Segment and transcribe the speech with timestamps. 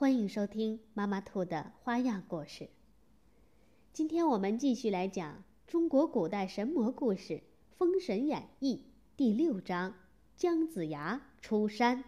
[0.00, 2.70] 欢迎收听妈妈兔的花样故事。
[3.92, 7.32] 今天我们继续来讲中国古代神魔故事
[7.76, 8.76] 《封神演义》
[9.16, 9.96] 第六章
[10.38, 12.04] “姜子牙出山”。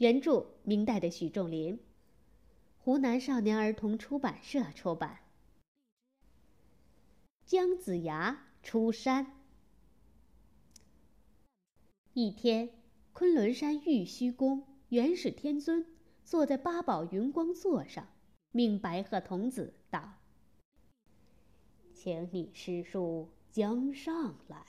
[0.00, 1.78] 原著明代的许仲林，
[2.78, 5.18] 湖南少年儿童出版社出版。
[7.44, 9.26] 姜子牙出山。
[12.14, 12.70] 一天，
[13.12, 15.84] 昆仑山玉虚宫元始天尊。
[16.30, 18.06] 坐在八宝云光座上，
[18.52, 20.12] 命白鹤童子道
[21.92, 24.64] ：“请你师叔姜上来。”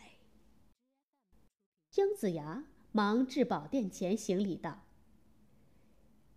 [1.91, 4.81] 姜子牙忙至宝殿前行礼道：“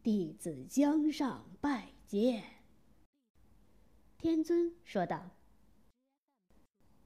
[0.05, 2.44] 弟子姜上拜见。”
[4.20, 5.31] 天尊说道：“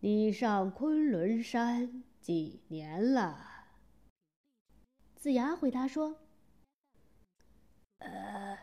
[0.00, 3.68] 你上昆仑山几年了？”
[5.14, 6.27] 子牙回答说。
[7.98, 8.58] 呃，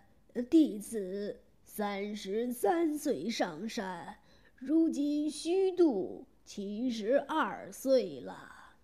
[0.49, 4.17] 弟子三十三岁上山，
[4.55, 8.77] 如今虚度七十二岁了。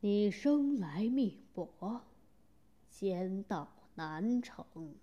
[0.00, 2.04] 你生来命薄，
[2.86, 4.94] 仙道难成，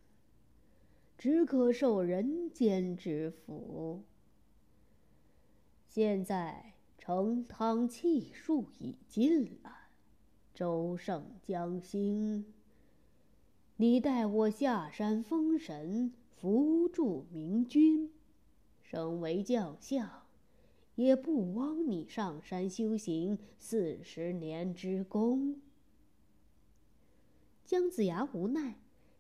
[1.18, 4.04] 只可受人间之福。
[5.88, 9.80] 现在成汤气数已尽了。”
[10.56, 12.46] 周胜将兴，
[13.76, 18.10] 你带我下山封神，扶助明君，
[18.82, 20.10] 升为将相，
[20.96, 25.60] 也不枉你上山修行四十年之功。
[27.66, 28.76] 姜子牙无奈，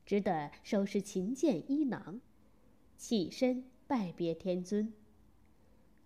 [0.05, 2.21] 只得收拾琴剑衣囊，
[2.95, 4.93] 起身拜别天尊。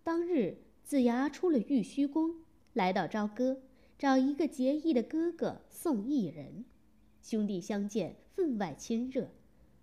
[0.03, 2.37] 当日，子牙出了玉虚宫，
[2.73, 3.61] 来到朝歌。
[3.99, 6.63] 找一个结义的哥哥宋义人，
[7.21, 9.27] 兄弟相见分外亲热。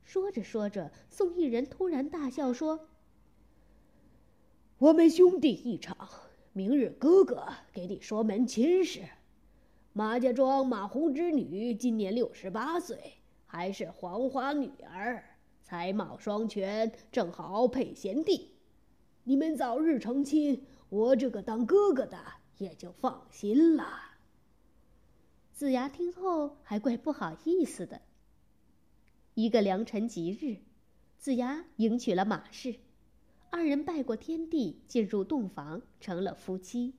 [0.05, 2.89] 说着说着，宋义人突然大笑说
[4.81, 6.09] ：“我们兄弟一场，
[6.55, 9.03] 明日哥哥给你说门亲事。
[9.93, 15.23] 马家庄马红之女今年六十八岁，还是黄花女儿，
[15.63, 18.53] 才貌双全，正好配贤弟。
[19.25, 22.19] 你们早日成亲，我这个当哥哥的。”
[22.59, 23.85] 也就放心了。
[25.57, 28.03] 子牙听后还怪不好意思的。
[29.33, 30.59] 一个良辰吉日，
[31.17, 32.75] 子牙迎娶了马氏，
[33.49, 36.93] 二人拜过天地，进入洞房，成了夫妻。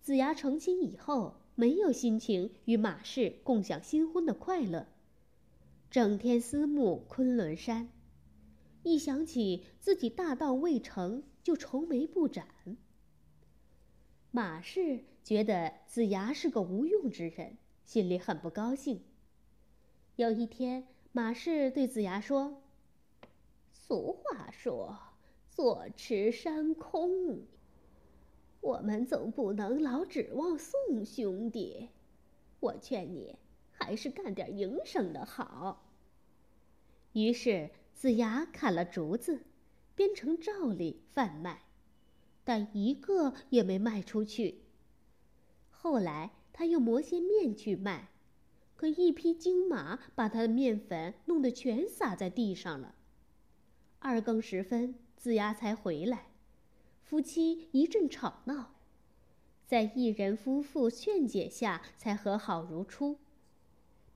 [0.00, 4.86] 子牙成亲以后，没有心情与马氏共享新婚的快乐，
[5.90, 7.88] 整天思慕昆仑山，
[8.84, 12.46] 一想起自己大道未成就愁眉不展。
[14.32, 19.02] 马氏觉得子牙是个无用之人，心里很不高兴。
[20.14, 22.62] 有一天，马氏对子牙说
[23.72, 24.96] ：“俗话说，
[25.50, 27.40] 坐吃山空。
[28.60, 31.88] 我们总不能老指望宋兄弟。
[32.60, 33.36] 我劝你，
[33.72, 35.90] 还是干点营生的好。”
[37.14, 39.40] 于是，子牙砍了竹子，
[39.96, 41.62] 编成罩里贩卖。
[42.50, 44.62] 但一个也没卖出去。
[45.70, 48.08] 后来他又磨些面去卖，
[48.74, 52.96] 可一匹金马把他的面粉弄得全洒在地上了。
[54.00, 56.32] 二更时分，子牙才回来，
[57.04, 58.74] 夫妻一阵吵闹，
[59.64, 63.20] 在一人夫妇劝解下，才和好如初。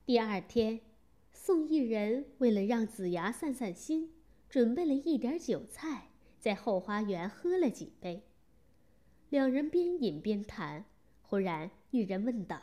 [0.05, 0.81] 第二天，
[1.31, 4.11] 宋一人为了让子牙散散心，
[4.49, 6.09] 准备了一点酒菜。
[6.45, 8.21] 在后花园喝了几杯，
[9.31, 10.85] 两人边饮边谈。
[11.23, 12.61] 忽然，女人问道：“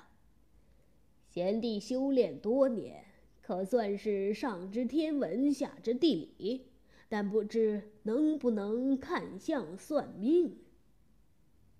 [1.28, 3.04] 贤弟修炼多年，
[3.40, 6.68] 可算是上知天文，下知地理，
[7.08, 10.60] 但不知能不能看相算命？”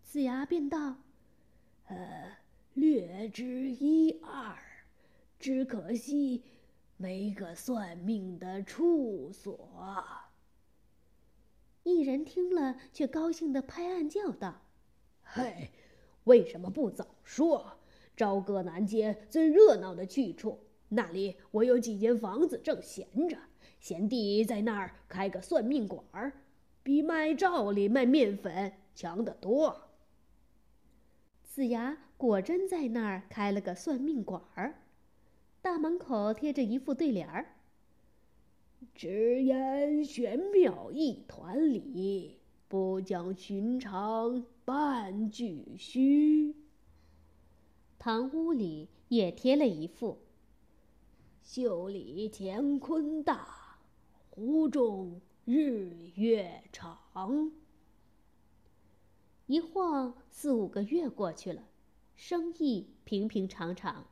[0.03, 0.97] 子牙便道
[1.87, 2.37] ：“呃，
[2.75, 4.59] 略知一二，
[5.39, 6.43] 只可惜
[6.97, 10.05] 没个算命的处所。”
[11.85, 14.63] 一人听了，却高兴的拍案叫道
[15.23, 15.71] ：“嘿，
[16.25, 17.79] 为什么不早说？
[18.17, 23.37] 朝歌南街最热闹的去处，那里我有几间房子正闲着，
[23.81, 26.33] 贤弟在那儿开个算命馆儿，
[26.83, 29.89] 比卖照里卖面粉强得多。
[31.43, 34.83] 子牙果真在那儿开了个算命馆儿，
[35.63, 37.55] 大门口贴着一副对联儿
[38.95, 42.39] ：“只言玄妙一团理，
[42.69, 46.55] 不讲寻常半句虚。”
[47.99, 50.19] 堂屋里也贴了一副
[51.43, 53.79] ：“袖里乾坤大，
[54.31, 57.53] 壶中日月长。”
[59.47, 61.69] 一晃四五个月过去了，
[62.17, 64.07] 生意平平常常。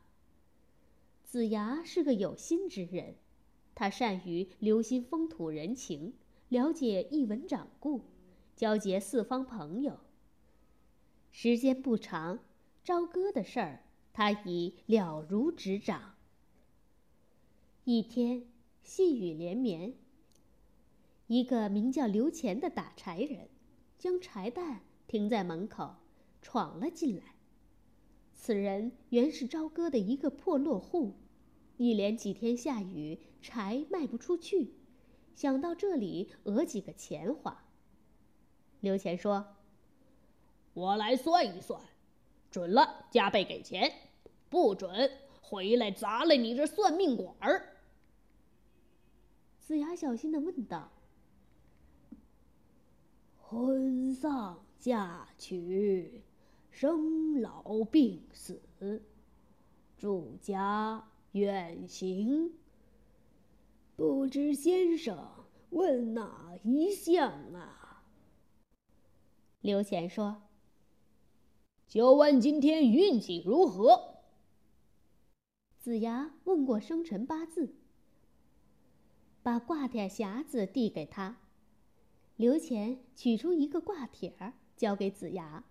[1.23, 3.15] 子牙是个有心之人，
[3.73, 6.13] 他善于留心风土人情，
[6.49, 8.01] 了解一文掌故，
[8.55, 9.99] 交结四方朋友。
[11.31, 12.39] 时间不长，
[12.83, 13.83] 朝歌的事儿
[14.13, 16.15] 他已了如指掌。
[17.83, 18.45] 一天，
[18.83, 19.93] 细雨连绵，
[21.27, 23.49] 一个名叫刘乾的打柴人，
[23.97, 24.81] 将柴担。
[25.07, 25.95] 停在门口，
[26.41, 27.35] 闯了进来。
[28.33, 31.15] 此人原是朝歌的一个破落户，
[31.75, 34.73] 一连几天下雨，柴卖不出去，
[35.35, 37.65] 想到这里讹几个钱花。
[38.79, 39.45] 刘乾说
[40.73, 41.81] ：“我来算一算，
[42.49, 43.91] 准了加倍给钱，
[44.49, 45.11] 不准
[45.41, 47.77] 回来砸了你这算命馆儿。”
[49.59, 50.91] 子牙小心的问道
[53.37, 56.23] ：“婚丧？”嫁娶、
[56.71, 58.59] 生老病死、
[59.95, 62.51] 住家远行，
[64.01, 65.29] 不知先生
[65.69, 68.03] 问哪一项啊？
[69.61, 70.41] 刘乾说
[71.87, 74.23] ：“就问今天运气如何。”
[75.77, 77.75] 子牙问过生辰八字，
[79.43, 81.37] 把挂帖匣子递给他。
[82.35, 84.53] 刘乾取出一个挂帖儿。
[84.75, 85.63] 交给子牙，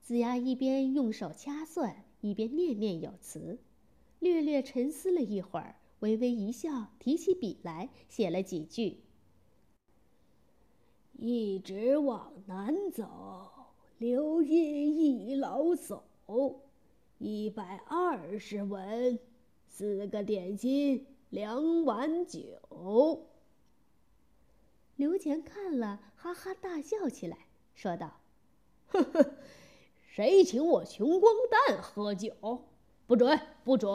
[0.00, 3.58] 子牙一边用手掐算，一边念念有词，
[4.20, 9.00] 略略沉思了一会儿，微微一笑，提起笔来写了几句
[11.16, 13.06] ：“一直往南走，
[13.98, 16.02] 流音一老叟，
[17.18, 19.18] 一百二十文，
[19.68, 23.26] 四个点心，两碗酒。”
[24.96, 27.36] 刘乾看了，哈哈大笑起来，
[27.74, 28.20] 说道。
[28.88, 29.34] 呵呵，
[30.08, 31.32] 谁请我穷光
[31.66, 32.34] 蛋喝酒？
[33.06, 33.90] 不准，不准！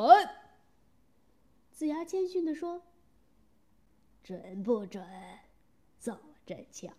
[1.75, 2.83] 子牙谦逊地说
[4.24, 5.06] ：“准不准？
[6.00, 6.94] 走着瞧。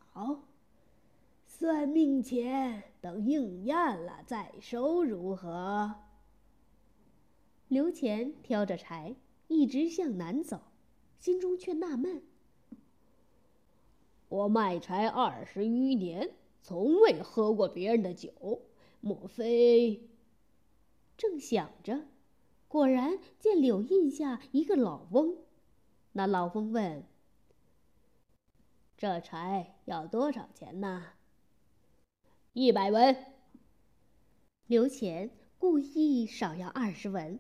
[1.46, 5.94] 算命钱等应验了再收，如何？”
[7.69, 9.17] 刘乾挑着柴，
[9.49, 10.61] 一直向南走，
[11.19, 12.22] 心中却纳闷
[14.29, 18.61] ：“我卖柴二十余年。”从未喝过别人的酒，
[19.00, 20.06] 莫非？
[21.17, 22.08] 正想着，
[22.69, 25.37] 果然见柳荫下一个老翁。
[26.13, 27.05] 那老翁问
[28.97, 31.05] ：“这柴要多少钱呢？”
[32.53, 33.17] 一百文。
[34.67, 37.39] 刘乾故意少要二十文，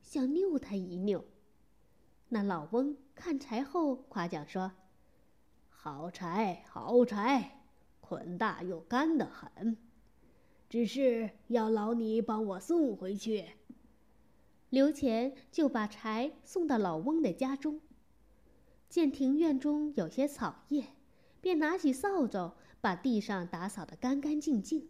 [0.00, 1.24] 想拗他一拗。
[2.28, 4.72] 那老翁看柴后夸奖说
[5.68, 7.54] ：“好柴，好柴。”
[8.00, 9.76] 捆大又干得很，
[10.70, 13.44] 只是要劳你帮我送回去。
[14.70, 17.80] 刘乾就把柴送到老翁的家中，
[18.88, 20.84] 见庭院中有些草叶，
[21.40, 24.88] 便拿起扫帚把地上打扫得干干净净，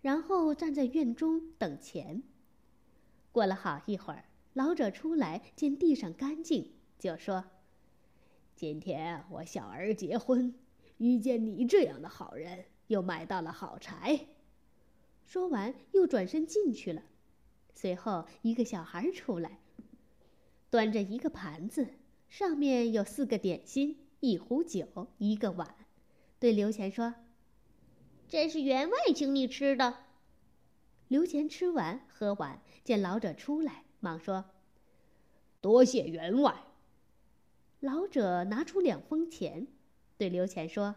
[0.00, 2.22] 然后站在院中等钱。
[3.32, 7.44] 过了好一会儿，老者出来见地上干净，就说
[8.54, 10.54] ：“今天我小儿结婚。”
[10.98, 14.26] 遇见你这样的好人，又买到了好柴。
[15.24, 17.02] 说完，又转身进去了。
[17.80, 19.60] 随后，一个小孩出来，
[20.68, 21.86] 端着一个盘子，
[22.28, 25.76] 上面有四个点心、一壶酒、一个碗，
[26.40, 27.14] 对刘乾说
[28.26, 29.94] ：“这是员外请你吃的。”
[31.06, 34.46] 刘乾吃完喝完，见老者出来，忙说
[35.62, 36.64] ：“多谢员外。”
[37.78, 39.68] 老者拿出两封钱。
[40.16, 40.96] 对刘乾说：“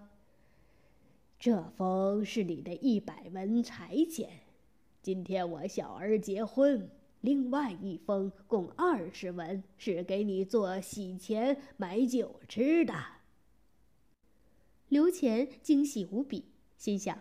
[1.38, 4.42] 这封是你的一百文柴钱，
[5.02, 6.88] 今天我小儿结婚；
[7.22, 12.94] 另外一封共二十文，是给你做喜钱买酒吃的。”
[14.90, 16.46] 刘乾惊喜无比，
[16.78, 17.20] 心想：“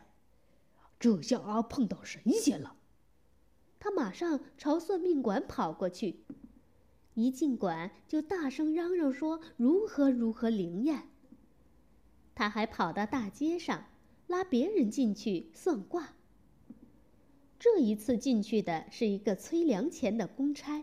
[1.00, 2.76] 这下碰到神仙了。”
[3.80, 6.24] 他马上朝算命馆跑过去，
[7.14, 11.08] 一进馆就大声嚷嚷说如何如何灵验。
[12.34, 13.86] 他还跑到大街上，
[14.26, 16.14] 拉别人进去算卦。
[17.60, 20.82] 这一次进去的是一个催粮钱的公差。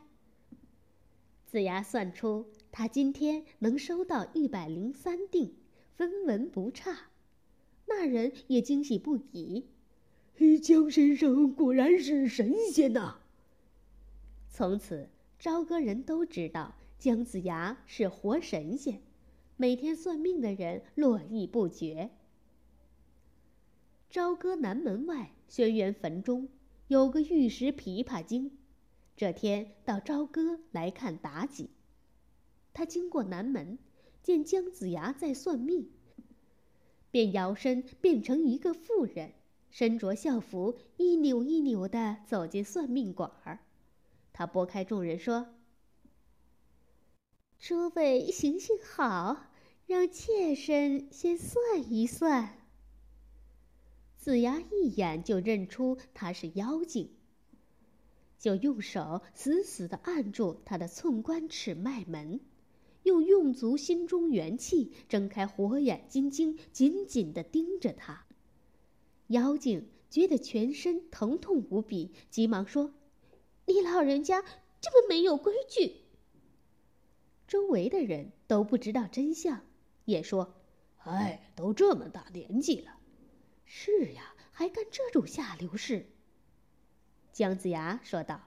[1.48, 5.54] 子牙算出他今天能收到一百零三锭，
[5.96, 7.10] 分文不差。
[7.88, 9.66] 那人也惊喜不已。
[10.62, 13.22] 江先生果然是神仙呐！
[14.52, 19.02] 从此，朝歌人都知道姜子牙是活神仙，
[19.56, 22.12] 每天算命的人络绎不绝。
[24.12, 26.48] 朝歌南门外轩辕坟中
[26.88, 28.58] 有个玉石琵琶精，
[29.18, 31.70] 这天到朝歌来看妲己。
[32.74, 33.78] 他经过南门，
[34.24, 35.90] 见姜子牙在算命，
[37.12, 39.34] 便摇身变成一个妇人。
[39.70, 43.60] 身着校服，一扭一扭的走进算命馆儿。
[44.32, 45.56] 他拨开众人说
[47.60, 49.52] ：“诸位行行好，
[49.86, 52.58] 让妾身先算一算。”
[54.28, 57.12] 子牙一眼就认出他是妖精，
[58.38, 62.42] 就用手死死的按住他的寸关尺脉门，
[63.04, 68.26] 又用足心中元气，睁开火眼金睛，紧紧的盯着他。
[69.28, 72.94] 妖精觉得全身疼痛无比，急忙说
[73.66, 74.44] ：“你老人家
[74.82, 76.02] 这么没有规矩。”
[77.48, 79.62] 周围的人都不知道真相，
[80.04, 80.54] 也说
[81.00, 82.97] ：“哎，都这么大年纪了，
[83.68, 86.08] 是呀，还干这种下流事。”
[87.32, 88.42] 姜子牙说道：“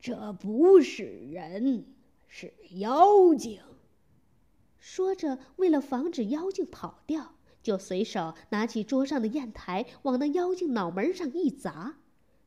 [0.00, 1.86] 这不是人，
[2.26, 3.60] 是妖精。”
[4.80, 7.34] 说着，为了防止妖精跑掉。
[7.60, 11.98] 就随手拿起桌上的砚台，往那妖精脑门上一砸，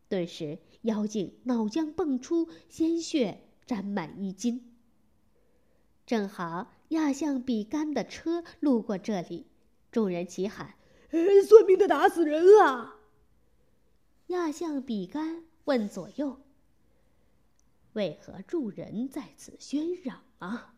[0.10, 4.74] 顿时妖精脑浆迸出，鲜血沾满衣襟。
[6.08, 9.46] 正好亚象比干的车路过这里，
[9.92, 10.74] 众人齐喊
[11.44, 12.96] ：“算命的打死人了！”
[14.28, 16.40] 亚象比干问左右
[17.94, 20.76] ：“为何众人在此喧嚷啊？”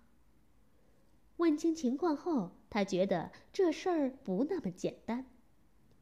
[1.37, 5.25] 问清情况后，他觉得这事儿不那么简单，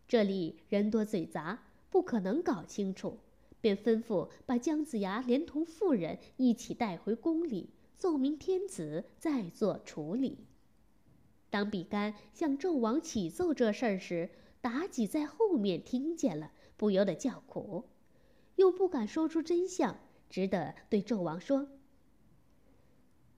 [0.07, 3.17] 这里人多嘴杂，不可能搞清楚，
[3.59, 10.37] 便吩咐把姜子牙连同妇人一起带回宫里，奏明天子，再做处理。
[11.51, 14.31] 当比干向纣王启奏这事儿时，
[14.63, 17.83] 妲己在后面听见了，不由得叫苦，
[18.55, 19.99] 又不敢说出真相，
[20.31, 21.67] 只得对纣王说：“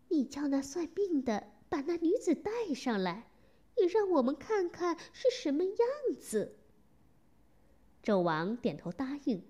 [0.08, 3.32] 你叫那算命的。”把那女子带上来，
[3.78, 5.76] 也让我们看看是什么样
[6.22, 6.56] 子。
[8.04, 9.44] 纣王点头答应，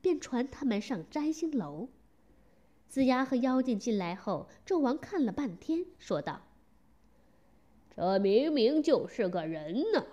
[0.00, 1.90] 便传他们上摘星楼。
[2.88, 6.40] 子牙和妖精进来后，纣王看了半天，说道
[7.98, 10.06] ：“这明明就是个人呐，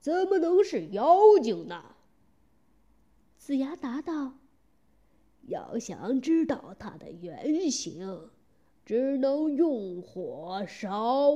[0.00, 1.94] 怎么能是妖精呢？”
[3.38, 4.38] 子牙答道
[5.46, 8.30] ：“要想知道它的原形。”
[8.84, 11.34] 只能用火烧。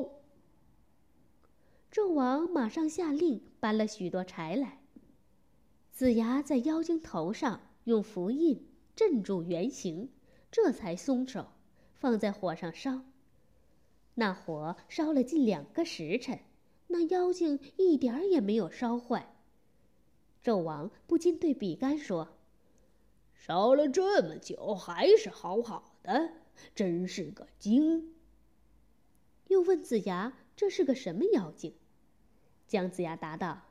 [1.92, 4.80] 纣王马上下令搬了许多柴来。
[5.90, 8.66] 子牙在妖精头上用符印
[8.96, 10.08] 镇住原形，
[10.50, 11.48] 这才松手，
[11.94, 13.02] 放在火上烧。
[14.14, 16.40] 那火烧了近两个时辰，
[16.88, 19.34] 那妖精一点儿也没有烧坏。
[20.44, 22.28] 纣王不禁对比干说
[23.32, 26.32] ：“烧了这么久，还是好好的。”
[26.74, 28.12] 真是个精。
[29.48, 31.74] 又问子牙：“这是个什么妖精？”
[32.68, 33.62] 姜子牙答道：“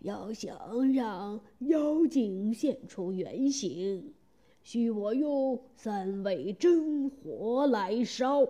[0.00, 4.14] 要想让妖精现出原形，
[4.62, 8.46] 需我用三味真火来烧。”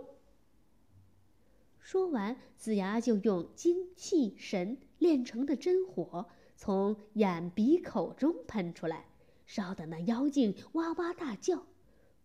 [1.90, 9.06] 说完，子牙就用精气神炼成的真火从眼鼻口中喷出来，
[9.46, 11.66] 烧得那妖精哇哇大叫。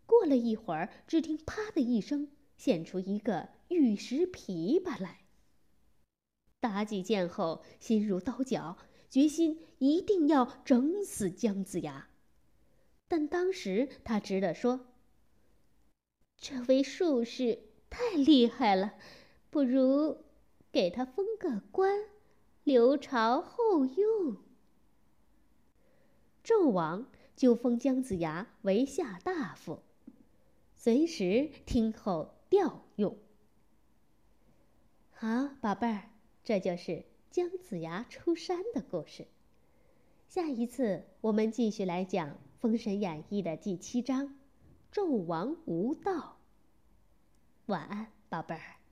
[0.06, 2.28] 过了一会儿，只听“啪”的一声，
[2.58, 5.22] 现出一个玉石琵琶来。
[6.60, 8.78] 妲己见后，心如刀绞，
[9.10, 12.10] 决心一定要整死姜子牙。
[13.08, 14.88] 但当时他只得说
[16.36, 18.96] ：“这位术士太厉害了，
[19.54, 20.18] 不如
[20.72, 22.10] 给他封个官，
[22.64, 24.38] 留朝后用。”
[26.44, 27.06] 纣王
[27.36, 29.84] 就封姜子牙为下大夫。
[30.74, 33.16] 随时听候调用。
[35.12, 36.10] 好，宝贝儿，
[36.44, 39.28] 这就是姜子牙出山的故事。
[40.28, 42.30] 下一次我们继续来讲
[42.60, 44.36] 《封神演义》的第七章：
[44.92, 46.40] 纣王无道。
[47.68, 48.83] 晚安，宝贝儿。